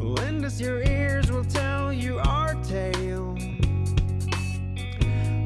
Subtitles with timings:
[0.00, 3.36] Lend us your ears, we'll tell you our tale.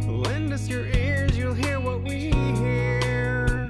[0.07, 3.69] Lend us your ears, you'll hear what we hear.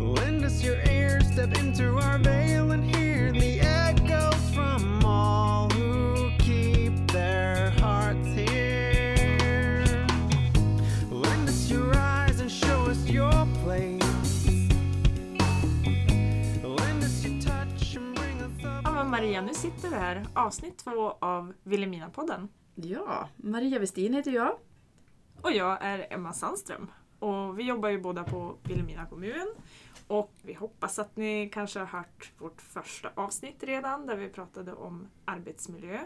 [0.00, 3.19] Lend us your ears, step into our veil and hear
[19.60, 20.26] sitter vi här.
[20.34, 22.48] Avsnitt två av Vilhelmina-podden.
[22.74, 24.58] Ja, Maria Westin heter jag.
[25.42, 26.90] Och jag är Emma Sandström.
[27.18, 29.54] Och vi jobbar ju båda på Vilhelmina kommun.
[30.06, 34.72] Och vi hoppas att ni kanske har hört vårt första avsnitt redan där vi pratade
[34.72, 36.00] om arbetsmiljö.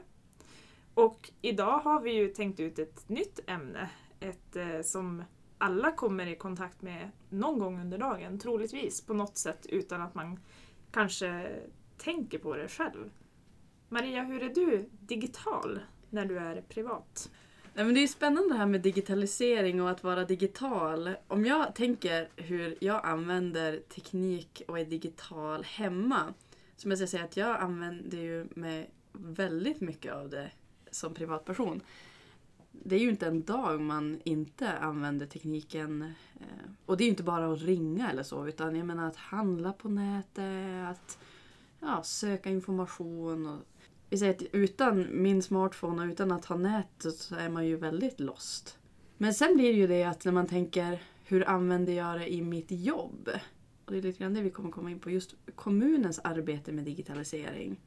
[0.94, 3.90] Och idag har vi ju tänkt ut ett nytt ämne.
[4.20, 5.24] Ett eh, som
[5.58, 10.14] alla kommer i kontakt med någon gång under dagen, troligtvis på något sätt utan att
[10.14, 10.40] man
[10.90, 11.58] kanske
[11.96, 13.10] tänker på det själv.
[13.94, 17.30] Maria, hur är du digital när du är privat?
[17.74, 21.14] Nej, men det är spännande det här med digitalisering och att vara digital.
[21.28, 26.34] Om jag tänker hur jag använder teknik och är digital hemma.
[26.76, 30.50] Så måste jag säga att jag använder ju mig väldigt mycket av det
[30.90, 31.80] som privatperson.
[32.72, 36.02] Det är ju inte en dag man inte använder tekniken.
[36.40, 39.16] Eh, och det är ju inte bara att ringa eller så utan jag menar att
[39.16, 41.18] handla på nätet, att
[41.80, 43.60] ja, söka information och
[44.14, 47.76] vi säger att utan min smartphone och utan att ha nätet så är man ju
[47.76, 48.78] väldigt lost.
[49.18, 52.42] Men sen blir det ju det att när man tänker hur använder jag det i
[52.42, 53.28] mitt jobb?
[53.84, 55.10] Och det är lite grann det vi kommer komma in på.
[55.10, 57.80] Just kommunens arbete med digitalisering.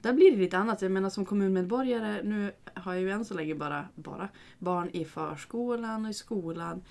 [0.00, 0.82] Där blir det lite annat.
[0.82, 5.04] Jag menar som kommunmedborgare, nu har jag ju än så länge bara, bara barn i
[5.04, 6.82] förskolan och i skolan.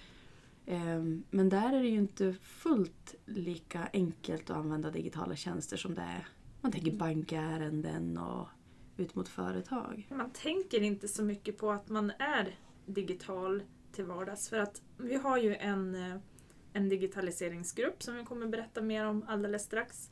[0.66, 5.96] Ehm, Men där är det ju inte fullt lika enkelt att använda digitala tjänster som
[5.96, 6.28] det är.
[6.62, 8.48] Man tänker bankärenden och
[8.98, 10.08] ut mot företag.
[10.10, 12.56] Man tänker inte så mycket på att man är
[12.86, 16.18] digital till vardags för att vi har ju en, eh,
[16.74, 20.10] en digitaliseringsgrupp som vi kommer berätta mer om alldeles strax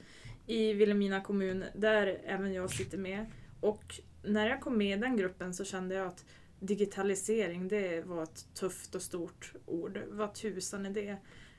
[0.48, 3.26] i Vilhelmina kommun där även jag sitter med.
[3.62, 6.26] Och när jag kom med i den gruppen så kände jag att
[6.59, 10.00] digitalisering det var ett tufft och stort ord.
[10.09, 11.18] Vad tusan är det?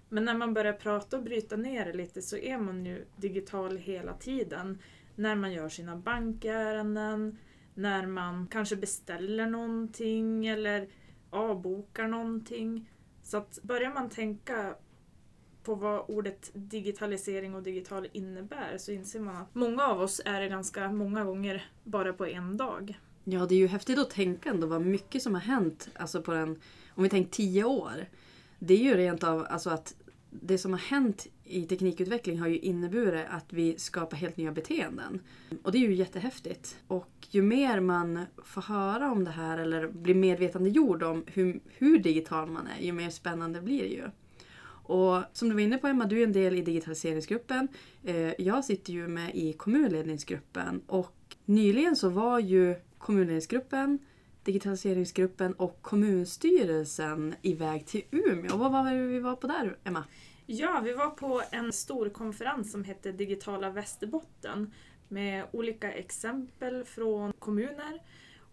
[0.08, 3.76] Men när man börjar prata och bryta ner det lite så är man ju digital
[3.76, 4.78] hela tiden.
[5.16, 7.38] När man gör sina bankärenden,
[7.74, 10.88] när man kanske beställer någonting eller
[11.30, 12.90] avbokar någonting.
[13.22, 14.74] Så att börjar man tänka
[15.62, 20.40] på vad ordet digitalisering och digital innebär så inser man att många av oss är
[20.40, 23.00] det ganska många gånger bara på en dag.
[23.24, 26.32] Ja, det är ju häftigt att tänka ändå vad mycket som har hänt alltså på
[26.32, 26.60] den,
[26.94, 28.08] om vi tänker tio år.
[28.58, 29.94] Det är ju rent av alltså att
[30.30, 35.20] det som har hänt i teknikutveckling har ju inneburit att vi skapar helt nya beteenden.
[35.62, 36.76] Och det är ju jättehäftigt.
[36.88, 41.98] Och ju mer man får höra om det här eller blir medvetandegjord om hur, hur
[41.98, 44.04] digital man är, ju mer spännande blir det ju.
[44.88, 47.68] Och som du var inne på Emma, du är en del i digitaliseringsgruppen.
[48.04, 53.98] Eh, jag sitter ju med i kommunledningsgruppen och nyligen så var ju kommunledningsgruppen,
[54.44, 58.56] digitaliseringsgruppen och kommunstyrelsen iväg till Umeå.
[58.56, 60.04] Vad var det vi var på där Emma?
[60.48, 64.72] Ja, vi var på en stor konferens som hette Digitala Västerbotten
[65.08, 68.02] med olika exempel från kommuner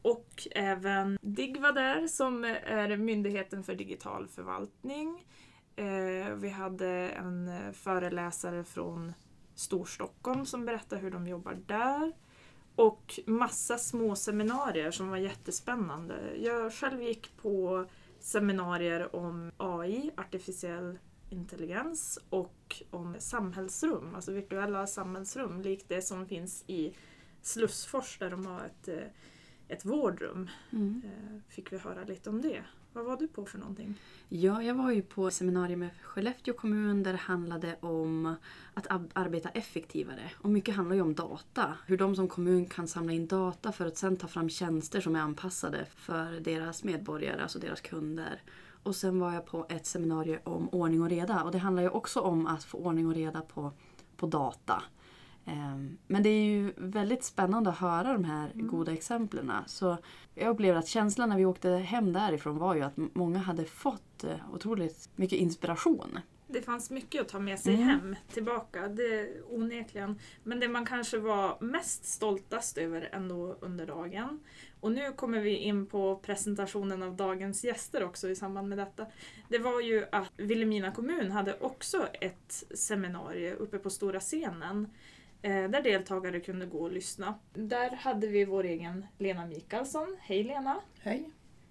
[0.02, 5.26] och även DIGG var där som är Myndigheten för digital förvaltning.
[5.76, 9.14] Eh, vi hade en föreläsare från
[9.56, 12.14] Storstockholm som berättade hur de jobbar där.
[12.76, 16.16] Och massa små seminarier som var jättespännande.
[16.38, 17.86] Jag själv gick på
[18.20, 20.98] seminarier om AI, artificiell
[21.34, 26.94] intelligens och om samhällsrum, alltså virtuella samhällsrum likt det som finns i
[27.42, 29.04] Slussfors där de har ett, eh,
[29.68, 30.50] ett vårdrum.
[30.72, 32.64] Eh, Fick vi höra lite om det.
[32.94, 33.96] Vad var du på för någonting?
[34.30, 38.36] Ja, jag var ju på seminarium med Skellefteå kommun där det handlade om
[38.74, 40.32] att arbeta effektivare.
[40.38, 41.78] Och mycket handlar ju om data.
[41.86, 45.16] Hur de som kommun kan samla in data för att sen ta fram tjänster som
[45.16, 48.42] är anpassade för deras medborgare, alltså deras kunder.
[48.84, 51.44] Och sen var jag på ett seminarium om ordning och reda.
[51.44, 53.72] Och det handlar ju också om att få ordning och reda på,
[54.18, 54.84] på data.
[55.46, 59.52] Ehm, Men det är ju väldigt spännande att höra de här goda exemplen.
[59.66, 59.98] Så
[60.36, 64.24] jag upplevde att känslan när vi åkte hem därifrån var ju att många hade fått
[64.24, 66.20] eh, otroligt mycket inspiration.
[66.54, 67.88] Det fanns mycket att ta med sig Mm.
[67.88, 70.20] hem tillbaka, det onekligen.
[70.44, 74.40] Men det man kanske var mest stoltast över ändå under dagen.
[74.80, 79.06] Och nu kommer vi in på presentationen av dagens gäster också i samband med detta.
[79.50, 84.88] Det var ju att Vilhelmina kommun hade också ett seminarium uppe på stora scenen
[85.42, 87.40] eh, där deltagare kunde gå och lyssna.
[87.54, 90.18] Där hade vi vår egen Lena Mikaelsson.
[90.22, 90.80] Hej Lena!
[91.02, 91.30] Hej.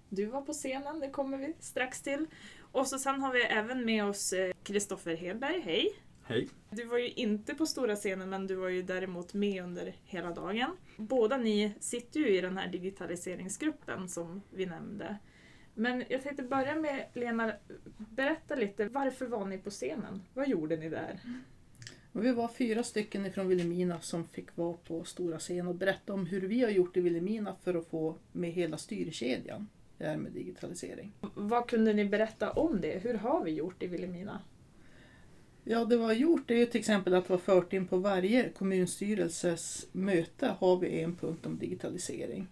[0.09, 2.27] Du var på scenen, det kommer vi strax till.
[2.73, 4.33] Och så sen har vi även med oss
[4.63, 5.95] Kristoffer Hedberg, hej!
[6.23, 6.49] Hej.
[6.69, 10.31] Du var ju inte på stora scenen men du var ju däremot med under hela
[10.31, 10.77] dagen.
[10.97, 15.17] Båda ni sitter ju i den här digitaliseringsgruppen som vi nämnde.
[15.73, 17.53] Men jag tänkte börja med Lena,
[17.97, 20.21] berätta lite, varför var ni på scenen?
[20.33, 21.19] Vad gjorde ni där?
[22.11, 26.13] Och vi var fyra stycken från Vilhelmina som fick vara på stora scen och berätta
[26.13, 29.67] om hur vi har gjort i Vilhelmina för att få med hela styrkedjan
[29.99, 31.13] här med digitalisering.
[31.35, 33.03] Vad kunde ni berätta om det?
[33.03, 34.41] Hur har vi gjort i Vilhelmina?
[35.63, 37.97] Ja, det vi har gjort är ju till exempel att vi har fört in på
[37.97, 42.47] varje kommunstyrelses möte har vi en punkt om digitalisering.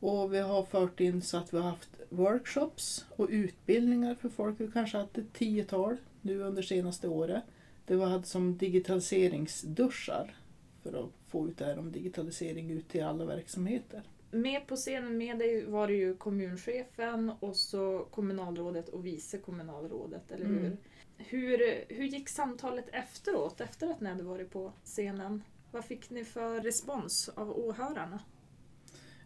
[0.00, 4.60] Och vi har fört in så att vi har haft workshops och utbildningar för folk.
[4.60, 7.42] Vi kanske haft ett tiotal nu under senaste året.
[7.86, 10.36] Det vi hade som digitaliseringsduschar
[10.82, 14.02] för att få ut det här om digitalisering ut till alla verksamheter.
[14.30, 20.32] Med på scenen med dig var det ju kommunchefen och så kommunalrådet och vice kommunalrådet,
[20.32, 20.58] eller hur?
[20.58, 20.76] Mm.
[21.16, 25.42] Hur, hur gick samtalet efteråt, efter att ni hade varit på scenen?
[25.70, 28.20] Vad fick ni för respons av åhörarna?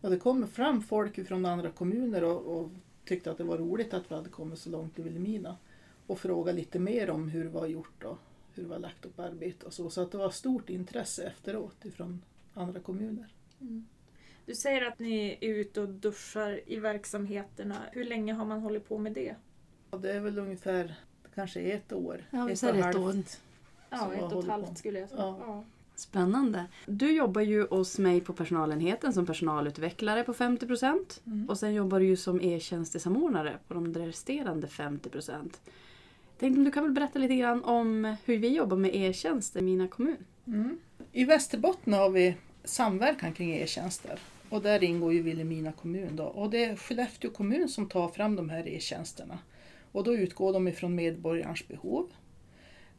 [0.01, 2.71] Ja, det kom fram folk från andra kommuner och, och
[3.05, 5.57] tyckte att det var roligt att vi hade kommit så långt i Vilhelmina.
[6.07, 8.19] Och frågade lite mer om hur det var gjort och
[8.55, 9.91] hur det var lagt upp arbete och så.
[9.91, 12.23] Så att det var stort intresse efteråt ifrån
[12.55, 13.35] andra kommuner.
[14.47, 17.77] Du säger att ni är ute och duschar i verksamheterna.
[17.93, 19.35] Hur länge har man hållit på med det?
[19.91, 20.95] Och det är väl ungefär
[21.35, 22.25] kanske ett år.
[22.31, 23.03] Ja, vi ett och ett år.
[23.03, 23.41] halvt.
[23.91, 24.75] Ja, Så ett och ett halvt på.
[24.75, 25.21] skulle jag säga.
[25.23, 25.39] Ja.
[25.47, 25.65] Ja.
[25.95, 26.65] Spännande.
[26.87, 31.49] Du jobbar ju hos mig på personalenheten som personalutvecklare på 50% Mm.
[31.49, 35.61] och sen jobbar du ju som e-tjänstesamordnare på de resterande 50%.
[36.39, 39.63] Tänkte om du kan väl berätta lite grann om hur vi jobbar med e-tjänster i
[39.63, 40.17] mina kommun?
[40.47, 40.79] Mm.
[41.13, 44.19] I Västerbotten har vi samverkan kring e-tjänster.
[44.53, 46.17] Och där ingår ju Vilhelmina kommun.
[46.17, 46.25] Då.
[46.25, 49.39] Och det är Skellefteå kommun som tar fram de här e-tjänsterna.
[49.93, 52.11] Och då utgår de ifrån medborgarens behov.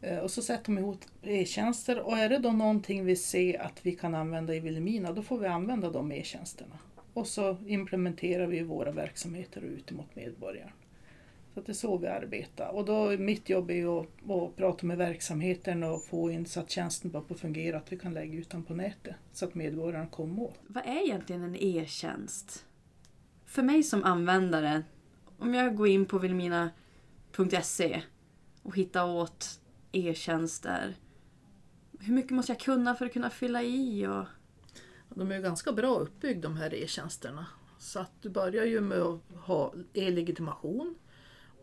[0.01, 3.85] Eh, och så sätter de ihop e-tjänster och är det då någonting vi ser att
[3.85, 6.79] vi kan använda i Vilhelmina då får vi använda de e-tjänsterna.
[7.13, 10.71] Och så implementerar vi våra verksamheter ut mot medborgaren.
[11.53, 12.69] Så att det är så vi arbetar.
[12.69, 16.59] Och då, mitt jobb är ju att, att prata med verksamheten och få in så
[16.59, 19.55] att tjänsten bara får fungera, att vi kan lägga ut den på nätet så att
[19.55, 20.59] medborgaren kommer åt.
[20.67, 22.65] Vad är egentligen en e-tjänst?
[23.45, 24.83] För mig som användare,
[25.37, 28.01] om jag går in på vilmina.se
[28.63, 29.59] och hittar åt
[29.91, 30.95] e-tjänster.
[31.99, 34.07] Hur mycket måste jag kunna för att kunna fylla i?
[34.07, 34.25] Och...
[35.15, 37.45] De är ju ganska bra uppbyggda de här e-tjänsterna.
[37.79, 40.95] Så att du börjar ju med att ha e-legitimation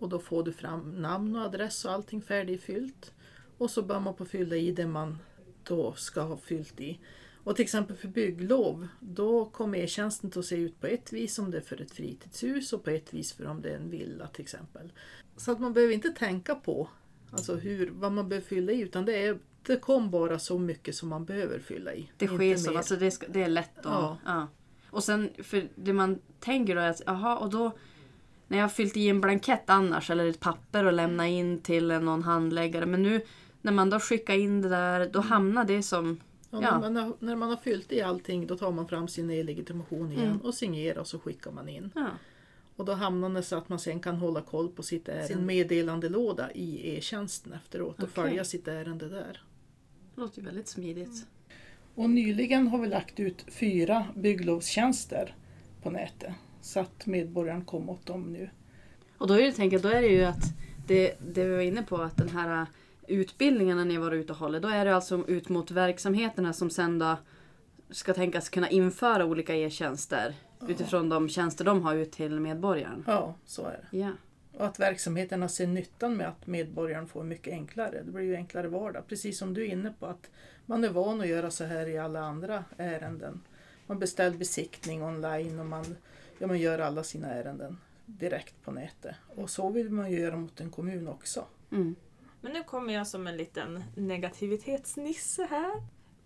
[0.01, 3.13] och då får du fram namn och adress och allting färdigfyllt.
[3.59, 5.19] Och så bör man på fylla i det man
[5.63, 7.01] då ska ha fyllt i.
[7.45, 11.51] Och till exempel för bygglov, då kommer e-tjänsten att se ut på ett vis om
[11.51, 14.27] det är för ett fritidshus och på ett vis för om det är en villa
[14.27, 14.93] till exempel.
[15.37, 16.89] Så att man behöver inte tänka på
[17.31, 20.95] alltså hur, vad man behöver fylla i utan det, är, det kom bara så mycket
[20.95, 22.11] som man behöver fylla i.
[22.17, 23.85] Det sker så, alltså det, ska, det är lätt att...
[23.85, 24.19] Ja.
[24.27, 24.49] Ja.
[24.91, 27.73] Och sen, för det man tänker då är att, jaha, och då
[28.51, 31.87] när jag har fyllt i en blankett annars eller ett papper och lämnat in till
[31.89, 32.87] någon handläggare.
[32.87, 33.21] Men nu
[33.63, 36.21] när man då skickar in det där, då hamnar det som...
[36.51, 36.71] Ja, Ja.
[36.71, 40.13] När, man har, när man har fyllt i allting då tar man fram sin e-legitimation
[40.13, 40.41] igen Mm.
[40.41, 41.91] och signerar och så skickar man in.
[41.95, 42.07] Ja.
[42.77, 45.47] Och då hamnar det så att man sen kan hålla koll på sitt ärende, sin
[45.47, 48.15] meddelandelåda i e-tjänsten efteråt och Okej.
[48.25, 49.43] följa sitt ärende där.
[50.15, 51.27] Det låter ju väldigt smidigt.
[51.95, 55.35] Och nyligen har vi lagt ut fyra bygglovstjänster
[55.83, 58.51] på nätet så att medborgaren kommer åt dem nu.
[59.19, 60.45] Och då är det, tänker då är det ju att
[60.87, 62.67] det, det vi var inne på att den här
[63.07, 66.99] utbildningarna ni var ute och håller, då är det alltså ut mot verksamheterna som sen
[66.99, 67.17] då
[67.91, 70.35] ska tänkas kunna införa olika e-tjänster
[70.69, 73.05] utifrån de tjänster de har ut till medborgaren.
[73.07, 73.99] Ja, så är det.
[73.99, 74.11] Ja.
[74.53, 78.03] Och att verksamheterna ser nyttan med att medborgaren får mycket enklare.
[78.05, 79.03] Det blir ju enklare vardag.
[79.09, 80.31] Precis som du är inne på att
[80.67, 83.41] man är van att göra så här i alla andra ärenden.
[83.87, 85.97] Man beställer besiktning online och man,
[86.41, 89.17] ja, man gör alla sina ärenden direkt på nätet.
[89.37, 91.45] Och så vill man ju göra mot en kommun också.
[91.73, 91.97] Mm.
[92.41, 95.73] Men nu kommer jag som en liten negativitetsnisse här.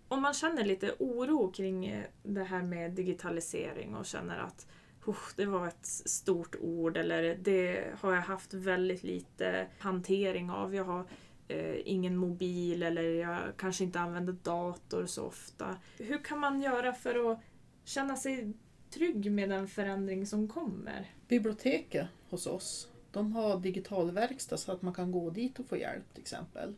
[0.07, 4.67] Om man känner lite oro kring eh, det här med digitalisering och känner att
[5.07, 10.75] "Usch, det var ett stort ord eller det har jag haft väldigt lite hantering av.
[10.75, 11.05] Jag har
[11.47, 15.75] eh, ingen mobil eller jag kanske inte använder dator så ofta.
[15.97, 17.39] Hur kan man göra för att
[17.83, 18.53] känna sig
[18.95, 21.11] trygg med den förändring som kommer?
[21.27, 25.77] Biblioteket hos oss, de har digital verkstad så att man kan gå dit och få
[25.77, 26.75] hjälp till exempel.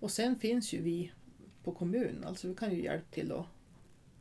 [0.00, 1.12] Och sen finns ju vi
[1.64, 2.24] på kommunen.
[2.24, 3.46] Alltså vi kan ju hjälpa till då.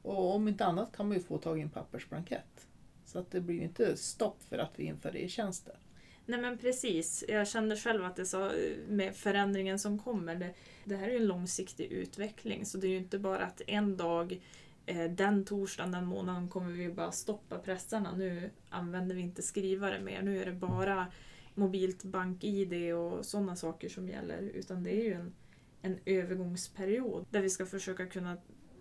[0.01, 2.67] Och om inte annat kan man ju få tag i en pappersblankett.
[3.05, 5.75] Så att det blir ju inte stopp för att vi inför e-tjänster.
[6.25, 7.23] Nej men precis.
[7.27, 8.51] Jag kände själv att det så
[8.87, 10.35] med förändringen som kommer.
[10.35, 10.53] Det,
[10.85, 13.97] det här är ju en långsiktig utveckling så det är ju inte bara att en
[13.97, 14.39] dag
[14.89, 18.15] Eh, den torsdagen, den månaden kommer vi bara stoppa pressarna.
[18.15, 20.21] Nu använder vi inte skrivare mer.
[20.21, 21.07] Nu är det bara
[21.55, 24.41] mobilt bank-id och sådana saker som gäller.
[24.41, 25.33] Utan det är ju en,
[25.81, 28.37] en övergångsperiod där vi ska försöka kunna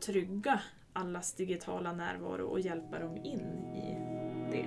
[0.06, 0.60] trygga
[0.92, 3.40] allas digitala närvaro och hjälpa dem in
[3.74, 3.96] i
[4.50, 4.66] det.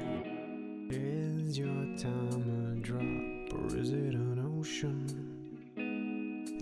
[0.95, 5.07] Is your time a drop or is it an ocean?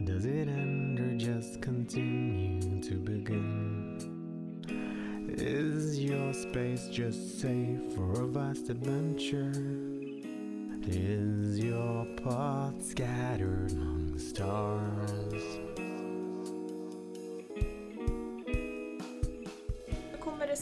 [0.08, 4.19] Does it end or just continue to begin?
[5.42, 9.54] Is your space just safe for a vast adventure?
[10.86, 15.09] Is your path scattered among the stars?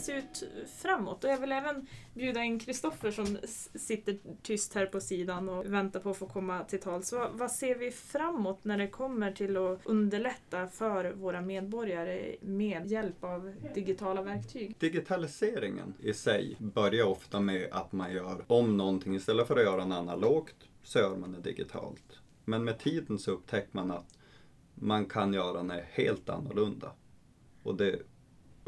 [0.08, 0.42] Se ut
[0.76, 1.24] framåt?
[1.24, 3.38] Och jag vill även bjuda in Kristoffer som
[3.74, 7.12] sitter tyst här på sidan och väntar på att få komma till tals.
[7.12, 12.86] Vad, vad ser vi framåt när det kommer till att underlätta för våra medborgare med
[12.86, 14.74] hjälp av digitala verktyg?
[14.78, 19.14] Digitaliseringen i sig börjar ofta med att man gör om någonting.
[19.14, 22.20] Istället för att göra något analogt så gör man det digitalt.
[22.44, 24.18] Men med tiden så upptäcker man att
[24.74, 26.92] man kan göra det helt annorlunda.
[27.62, 28.02] Och det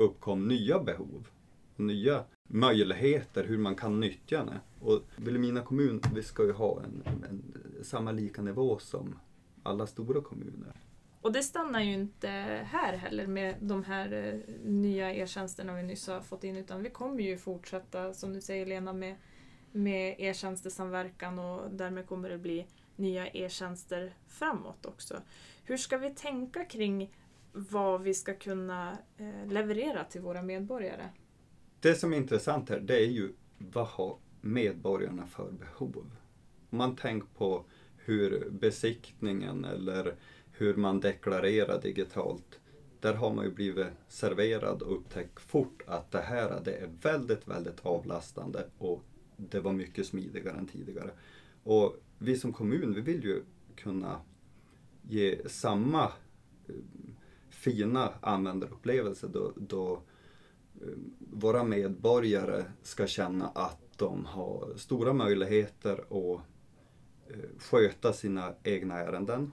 [0.00, 1.28] uppkom nya behov,
[1.76, 4.60] nya möjligheter hur man kan nyttja det.
[4.80, 7.54] Och Vilhelmina kommun, vi ska ju ha en, en,
[7.84, 9.18] samma lika nivå som
[9.62, 10.72] alla stora kommuner.
[11.20, 12.28] Och det stannar ju inte
[12.66, 16.90] här heller med de här eh, nya e-tjänsterna vi nyss har fått in utan vi
[16.90, 19.16] kommer ju fortsätta, som du säger Lena, med,
[19.72, 22.66] med e-tjänstesamverkan och därmed kommer det bli
[22.96, 25.20] nya e-tjänster framåt också.
[25.64, 27.10] Hur ska vi tänka kring
[27.52, 31.08] vad vi ska kunna eh, leverera till våra medborgare?
[31.80, 36.10] Det som är intressant här, det är ju vad har medborgarna för behov?
[36.70, 37.64] Om man tänker på
[37.96, 40.14] hur besiktningen eller
[40.52, 42.60] hur man deklarerar digitalt,
[43.00, 47.48] där har man ju blivit serverad och upptäckt fort att det här det är väldigt,
[47.48, 49.02] väldigt avlastande och
[49.36, 51.10] det var mycket smidigare än tidigare.
[51.62, 53.42] Och vi som kommun, vi vill ju
[53.76, 54.20] kunna
[55.02, 56.04] ge samma
[56.68, 56.74] eh,
[57.60, 60.02] fina användarupplevelser då, då
[60.80, 60.88] eh,
[61.18, 66.40] våra medborgare ska känna att de har stora möjligheter att
[67.28, 69.52] eh, sköta sina egna ärenden.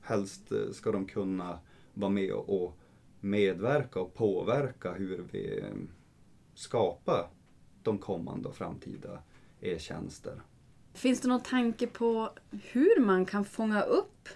[0.00, 1.58] Helst eh, ska de kunna
[1.94, 2.78] vara med och
[3.20, 5.64] medverka och påverka hur vi
[6.54, 7.30] skapar
[7.82, 9.22] de kommande och framtida
[9.60, 10.42] e-tjänster.
[10.94, 14.28] Finns det någon tanke på hur man kan fånga upp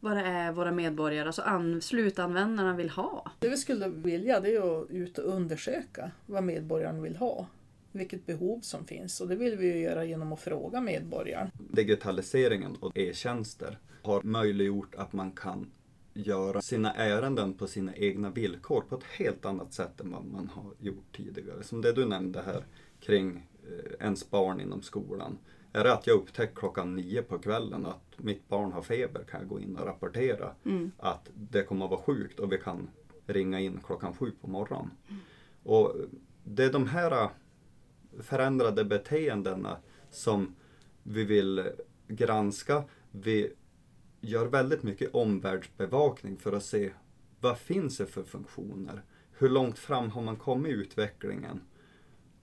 [0.00, 3.32] vad det är våra medborgare, alltså an- slutanvändarna vill ha?
[3.38, 7.46] Det vi skulle vilja det är att ut och undersöka vad medborgaren vill ha.
[7.92, 11.50] Vilket behov som finns och det vill vi ju göra genom att fråga medborgaren.
[11.70, 15.70] Digitaliseringen och e-tjänster har möjliggjort att man kan
[16.14, 20.48] göra sina ärenden på sina egna villkor på ett helt annat sätt än vad man
[20.54, 21.62] har gjort tidigare.
[21.62, 22.64] Som det du nämnde här
[23.00, 25.38] kring eh, ens barn inom skolan.
[25.72, 29.40] Är det att jag upptäcker klockan nio på kvällen att mitt barn har feber kan
[29.40, 30.54] jag gå in och rapportera
[30.98, 32.90] att det kommer att vara sjukt och vi kan
[33.26, 34.90] ringa in klockan sju på morgonen.
[35.62, 35.94] Och
[36.44, 37.28] det är de här
[38.20, 39.76] förändrade beteendena
[40.10, 40.54] som
[41.02, 41.68] vi vill
[42.08, 42.84] granska.
[43.10, 43.52] Vi
[44.20, 46.92] gör väldigt mycket omvärldsbevakning för att se
[47.40, 49.02] vad finns det för funktioner?
[49.32, 51.60] Hur långt fram har man kommit i utvecklingen?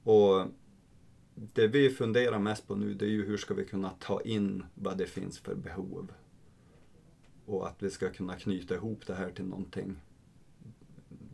[0.03, 0.46] Och
[1.36, 4.65] det vi funderar mest på nu det är ju hur ska vi kunna ta in
[4.74, 6.12] vad det finns för behov.
[7.46, 9.96] Och att vi ska kunna knyta ihop det här till någonting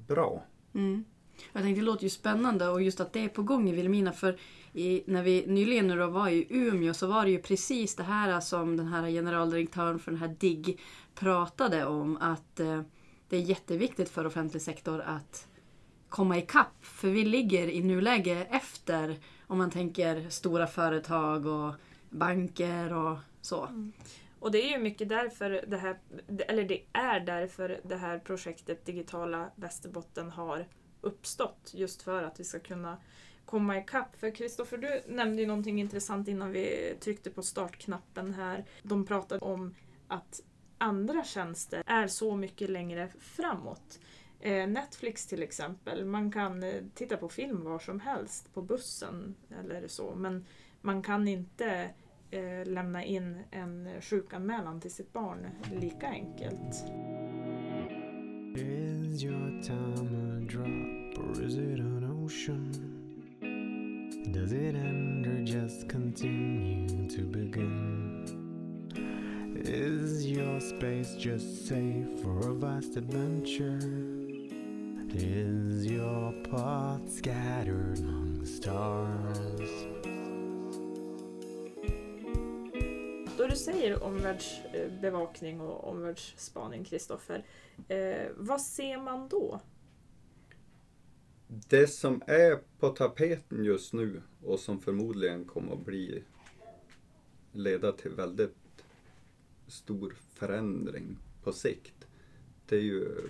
[0.07, 0.43] bra.
[0.73, 1.03] Mm.
[1.53, 4.11] Jag tänkte det låter ju spännande och just att det är på gång i Vilhelmina
[4.11, 4.37] för
[4.73, 8.03] i, när vi nyligen nu då var i Umeå så var det ju precis det
[8.03, 10.79] här som den här generaldirektören för den här DIGG
[11.15, 12.81] pratade om att eh,
[13.29, 15.47] det är jätteviktigt för offentlig sektor att
[16.09, 19.17] komma ikapp för vi ligger i nuläge efter
[19.51, 21.73] om man tänker stora företag och
[22.09, 23.65] banker och så.
[23.65, 23.93] Mm.
[24.39, 25.99] Och det är ju mycket därför det här,
[26.47, 30.67] eller det är därför det här projektet Digitala Västerbotten har
[31.01, 31.71] uppstått.
[31.73, 32.97] Just för att vi ska kunna
[33.45, 34.15] komma ikapp.
[34.15, 38.65] För Kristoffer, du nämnde ju någonting intressant innan vi tryckte på startknappen här.
[38.83, 39.75] De pratade om
[40.07, 40.41] att
[40.77, 43.99] andra tjänster är så mycket längre framåt.
[44.41, 49.35] Eh, Netflix till exempel, man kan eh, titta på film var som helst på bussen
[49.59, 50.15] eller så.
[50.15, 50.45] Men
[50.81, 51.89] man kan inte
[52.31, 55.47] eh, lämna in en sjukanmälan till sitt barn
[55.81, 56.83] lika enkelt.
[58.55, 62.71] Is Is your time a drop or is it an ocean?
[64.33, 68.25] Does it end or just continue to begin?
[69.55, 74.20] Is your space just safe for a vast adventure?
[75.13, 79.69] Is your path scattered among the stars?
[83.37, 87.45] Då du säger omvärldsbevakning och omvärldsspaning, Kristoffer,
[87.87, 89.61] eh, vad ser man då?
[91.47, 96.23] Det som är på tapeten just nu och som förmodligen kommer att bli
[97.51, 98.57] leda till väldigt
[99.67, 102.07] stor förändring på sikt.
[102.65, 103.29] Det är ju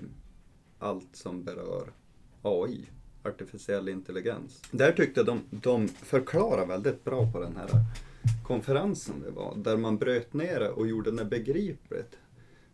[0.81, 1.93] allt som berör
[2.41, 2.89] AI,
[3.23, 4.61] artificiell intelligens.
[4.71, 7.69] Där tyckte jag de, de förklarar väldigt bra på den här
[8.43, 12.17] konferensen det var, där man bröt ner det och gjorde det begripligt.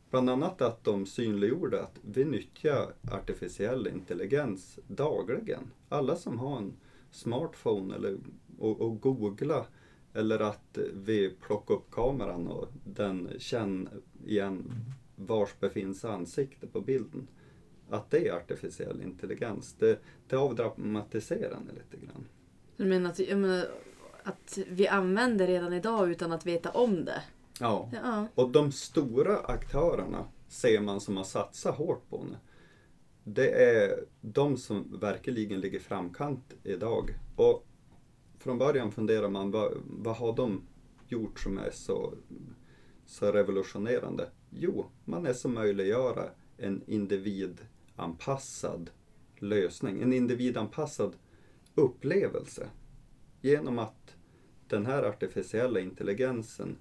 [0.09, 5.71] Bland annat att de synliggjorde att vi nyttjar artificiell intelligens dagligen.
[5.89, 6.73] Alla som har en
[7.11, 8.17] smartphone eller,
[8.59, 9.65] och, och googla
[10.13, 13.91] eller att vi plockar upp kameran och den känner
[14.25, 14.73] igen
[15.15, 17.27] vars befinns ansikte på bilden.
[17.89, 19.75] Att det är artificiell intelligens.
[19.79, 22.27] Det, det avdramatiserar det lite grann.
[22.77, 23.65] Du menar att, menar
[24.23, 27.21] att vi använder redan idag utan att veta om det?
[27.59, 27.91] Ja.
[28.03, 28.27] Ja.
[28.35, 32.37] Och de stora aktörerna ser man som har satsat hårt på det.
[33.23, 37.19] Det är de som verkligen ligger framkant idag.
[37.35, 37.67] Och
[38.39, 40.61] från början funderar man, vad, vad har de
[41.07, 42.13] gjort som är så,
[43.05, 44.29] så revolutionerande?
[44.49, 46.23] Jo, man är som möjliggöra
[46.57, 46.83] en
[47.97, 48.89] individanpassad
[49.39, 51.15] lösning, en individanpassad
[51.75, 52.69] upplevelse.
[53.41, 54.15] Genom att
[54.67, 56.77] den här artificiella intelligensen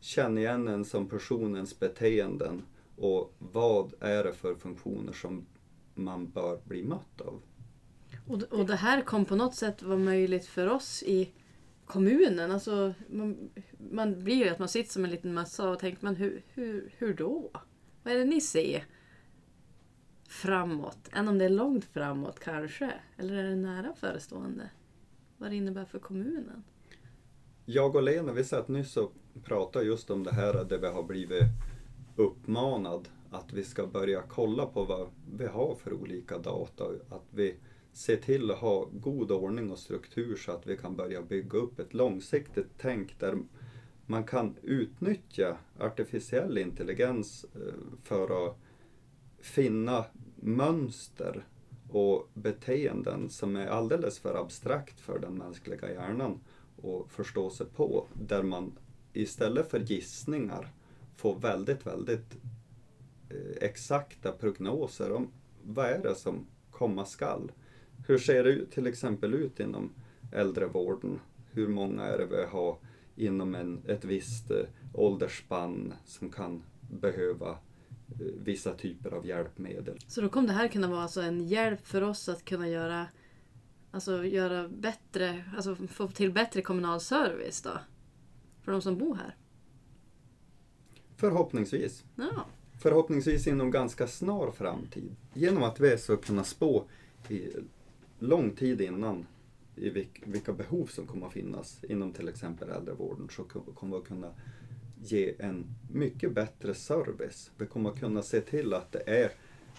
[0.00, 2.62] känner igen en som personens beteenden
[2.96, 5.46] och vad är det för funktioner som
[5.94, 7.42] man bör bli mött av.
[8.26, 11.32] Och, och det här kom på något sätt vara möjligt för oss i
[11.86, 12.50] kommunen.
[12.50, 13.50] Alltså, man,
[13.90, 16.94] man blir ju att man sitter som en liten mössa och tänker men hur, hur,
[16.98, 17.50] hur då?
[18.02, 18.84] Vad är det ni ser?
[20.28, 20.98] Framåt?
[21.12, 22.92] Än om det är långt framåt kanske?
[23.16, 24.70] Eller är det nära förestående?
[25.36, 26.64] Vad det innebär för kommunen?
[27.64, 29.12] Jag och Lena, vi satt nyss och
[29.44, 31.42] pratade just om det här där vi har blivit
[32.16, 36.84] uppmanad att vi ska börja kolla på vad vi har för olika data.
[37.08, 37.56] Att vi
[37.92, 41.78] ser till att ha god ordning och struktur så att vi kan börja bygga upp
[41.78, 43.38] ett långsiktigt tänk där
[44.06, 48.58] man kan utnyttja artificiell intelligens eh, för att
[49.40, 50.04] finna
[50.36, 51.46] mönster
[51.90, 56.40] och beteenden som är alldeles för abstrakt för den mänskliga hjärnan
[56.82, 58.06] att förstå sig på.
[58.12, 58.78] Där man
[59.12, 60.72] istället för gissningar
[61.16, 62.36] får väldigt, väldigt
[63.30, 65.28] eh, exakta prognoser om
[65.62, 67.52] vad är det som komma skall.
[68.06, 69.92] Hur ser det till exempel ut inom
[70.32, 71.20] äldrevården?
[71.50, 72.76] Hur många är det vi har
[73.16, 77.58] inom en, ett visst eh, åldersspann som kan behöva
[78.44, 79.98] vissa typer av hjälpmedel?
[80.06, 83.06] Så då kommer det här kunna vara alltså en hjälp för oss att kunna göra,
[83.90, 87.78] alltså göra bättre, alltså få till bättre kommunal service då?
[88.62, 89.36] För de som bor här?
[91.16, 92.04] Förhoppningsvis.
[92.16, 92.46] Ja.
[92.78, 95.16] Förhoppningsvis inom ganska snar framtid.
[95.34, 96.84] Genom att vi ska kunna spå
[97.28, 97.48] i
[98.18, 99.26] lång tid innan
[99.76, 103.96] i vilk, vilka behov som kommer att finnas inom till exempel äldrevården så ko- kommer
[103.96, 104.30] vi att kunna
[105.02, 107.50] ge en mycket bättre service.
[107.58, 109.30] Vi kommer att kunna se till att det är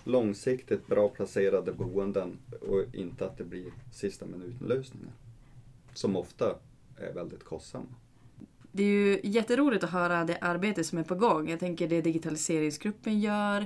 [0.03, 5.11] långsiktigt bra placerade boenden och inte att det blir sista minuten lösningar.
[5.93, 6.55] Som ofta
[6.97, 7.95] är väldigt kostsamma.
[8.71, 11.49] Det är ju jätteroligt att höra det arbete som är på gång.
[11.49, 13.65] Jag tänker det digitaliseringsgruppen gör.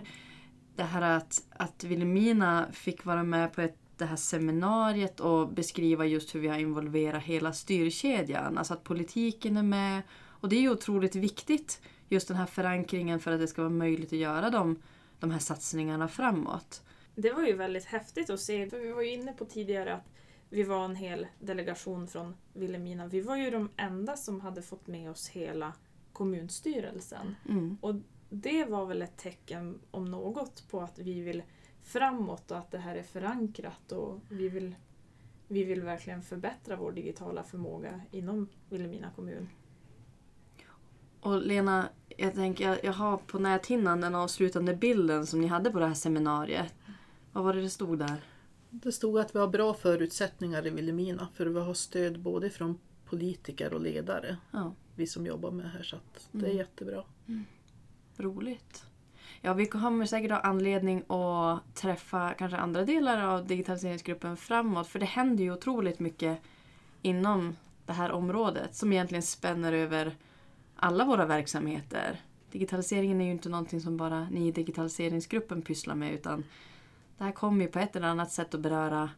[0.76, 6.06] Det här att, att Vilhelmina fick vara med på ett, det här seminariet och beskriva
[6.06, 8.58] just hur vi har involverat hela styrkedjan.
[8.58, 10.02] Alltså att politiken är med.
[10.42, 13.70] Och det är ju otroligt viktigt, just den här förankringen för att det ska vara
[13.70, 14.82] möjligt att göra de,
[15.20, 16.84] de här satsningarna framåt.
[17.16, 18.70] Det var ju väldigt häftigt att se.
[18.70, 20.12] För vi var ju inne på tidigare att
[20.50, 23.08] vi var en hel delegation från Vilhelmina.
[23.08, 25.74] Vi var ju de enda som hade fått med oss hela
[26.14, 27.36] kommunstyrelsen.
[27.50, 27.78] Mm.
[27.82, 27.96] Och
[28.30, 31.44] det var väl ett tecken om något på att vi vill
[31.84, 34.76] framåt och att det här är förankrat och vi vill,
[35.48, 39.50] vi vill verkligen förbättra vår digitala förmåga inom Vilhelmina kommun.
[41.22, 45.80] Och Lena, jag tänker, jag, har på näthinnan den avslutande bilden som ni hade på
[45.80, 46.74] det här seminariet.
[47.34, 48.22] Vad var det det stod där?
[48.70, 52.80] Det stod att vi har bra förutsättningar i Vilhelmina för vi har stöd både från
[53.06, 54.38] politiker och ledare.
[54.52, 56.58] Ja, Vi som jobbar med det här så att det är Mm.
[56.58, 57.04] jättebra.
[58.18, 58.86] roligt.
[59.42, 64.88] Ja, vi kommer säkert ha anledning att träffa kanske andra delar av digitaliseringsgruppen framåt.
[64.88, 66.40] För det händer ju otroligt mycket
[67.02, 67.56] inom
[67.86, 70.16] det här området som egentligen spänner över
[70.82, 72.22] alla våra verksamheter.
[72.52, 76.44] Digitaliseringen är ju inte någonting som bara ni i digitaliseringsgruppen pysslar med utan
[77.18, 79.10] det här kommer ju på ett eller annat sätt att beröra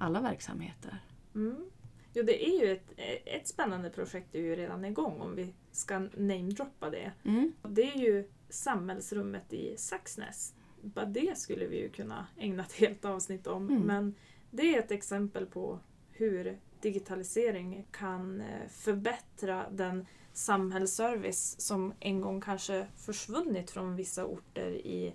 [0.00, 0.98] alla verksamheter.
[1.34, 1.70] Mm.
[2.14, 2.92] Jo, det är ju ett,
[3.24, 7.12] ett spännande projekt är ju redan igång om vi ska namedroppa det.
[7.24, 7.52] Mm.
[7.62, 10.54] Det är ju samhällsrummet i Saxnäs.
[10.82, 13.70] Bara det skulle vi ju kunna ägna ett helt avsnitt om.
[13.70, 13.82] Mm.
[13.82, 14.14] Men
[14.50, 15.80] det är ett exempel på
[16.16, 24.70] hur digitalisering kan eh, förbättra den samhällsservice som en gång kanske försvunnit från vissa orter
[24.70, 25.14] i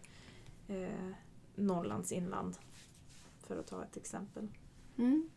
[0.67, 1.09] eh,
[1.55, 2.57] Norrlands inland.
[3.47, 4.47] För att ta ett exempel.
[4.97, 5.29] Mm.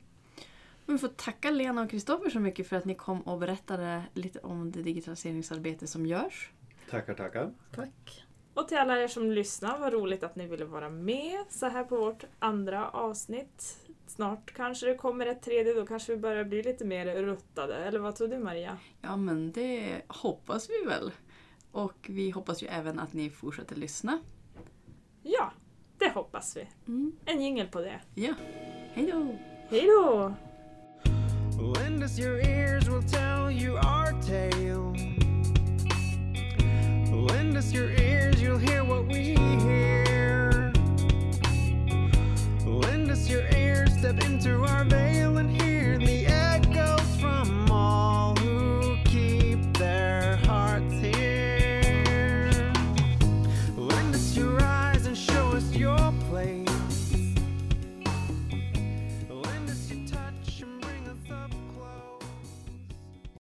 [0.86, 4.38] Vi får tacka Lena och Kristoffer så mycket för att ni kom och berättade lite
[4.38, 6.52] om det digitaliseringsarbete som görs.
[6.90, 7.54] Tackar, tackar.
[7.74, 8.24] Tack.
[8.54, 11.84] Och till alla er som lyssnar, vad roligt att ni ville vara med så här
[11.84, 13.83] på vårt andra avsnitt.
[14.06, 17.76] Snart kanske det kommer ett tredje, då kanske vi börjar bli lite mer ruttade.
[17.76, 18.78] Eller vad tror du Maria?
[19.00, 21.12] Ja, men det hoppas vi väl.
[21.72, 24.18] Och vi hoppas ju även att ni fortsätter lyssna.
[25.22, 25.52] Ja,
[25.98, 26.68] det hoppas vi.
[26.86, 27.12] Mm.
[27.24, 28.00] En jingel på det.
[28.14, 28.34] Ja,
[28.92, 29.36] hej då!
[29.68, 30.34] Hej då!
[31.78, 34.94] Lend us your ears, we'll tell you our tale.
[37.28, 40.03] Lend us your ears, you'll hear what we hear.
[42.74, 45.73] Lend us your ear, step into our veil and hear.